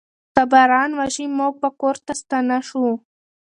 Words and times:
که 0.33 0.43
باران 0.51 0.91
وشي، 0.99 1.25
موږ 1.37 1.53
به 1.61 1.69
کور 1.79 1.95
ته 2.05 2.13
ستانه 2.21 2.57
شو. 2.67 2.85